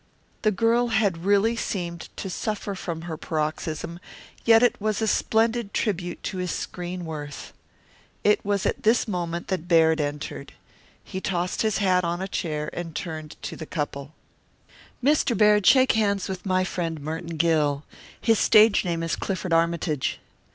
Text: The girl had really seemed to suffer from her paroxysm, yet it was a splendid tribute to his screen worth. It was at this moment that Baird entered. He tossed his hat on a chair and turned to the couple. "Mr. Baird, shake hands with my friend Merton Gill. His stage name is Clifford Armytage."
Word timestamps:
The 0.41 0.49
girl 0.49 0.87
had 0.87 1.25
really 1.25 1.55
seemed 1.55 2.09
to 2.17 2.27
suffer 2.27 2.73
from 2.73 3.01
her 3.03 3.17
paroxysm, 3.17 3.99
yet 4.43 4.63
it 4.63 4.81
was 4.81 4.99
a 4.99 5.05
splendid 5.07 5.75
tribute 5.75 6.23
to 6.23 6.37
his 6.39 6.49
screen 6.49 7.05
worth. 7.05 7.53
It 8.23 8.43
was 8.43 8.65
at 8.65 8.81
this 8.81 9.07
moment 9.07 9.49
that 9.49 9.67
Baird 9.67 10.01
entered. 10.01 10.53
He 11.03 11.21
tossed 11.21 11.61
his 11.61 11.77
hat 11.77 12.03
on 12.03 12.19
a 12.19 12.27
chair 12.27 12.71
and 12.73 12.95
turned 12.95 13.35
to 13.43 13.55
the 13.55 13.67
couple. 13.67 14.15
"Mr. 15.03 15.37
Baird, 15.37 15.67
shake 15.67 15.91
hands 15.91 16.27
with 16.27 16.47
my 16.47 16.63
friend 16.63 16.99
Merton 16.99 17.37
Gill. 17.37 17.83
His 18.19 18.39
stage 18.39 18.83
name 18.83 19.03
is 19.03 19.15
Clifford 19.15 19.53
Armytage." 19.53 20.19